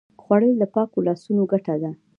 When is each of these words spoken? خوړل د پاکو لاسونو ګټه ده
خوړل 0.21 0.53
د 0.59 0.63
پاکو 0.73 1.05
لاسونو 1.07 1.41
ګټه 1.51 1.75
ده 1.81 1.91